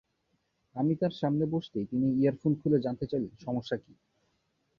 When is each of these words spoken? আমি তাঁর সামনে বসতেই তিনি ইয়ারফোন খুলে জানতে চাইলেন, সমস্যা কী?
আমি 0.75 0.93
তাঁর 0.95 1.11
সামনে 1.11 1.45
বসতেই 1.45 1.85
তিনি 1.85 2.07
ইয়ারফোন 2.13 2.51
খুলে 2.55 2.77
জানতে 2.79 3.05
চাইলেন, 3.07 3.33
সমস্যা 3.45 3.75
কী? 3.77 3.93